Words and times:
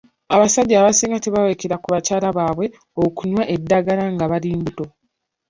Abasajja 0.35 0.75
abasinga 0.77 1.17
tebawerekera 1.23 1.75
ku 1.81 1.87
bakyala 1.93 2.27
baabwe 2.37 2.65
okunywa 3.05 3.43
eddagala 3.55 4.03
nga 4.13 4.25
bali 4.31 4.49
mbuto. 4.59 4.85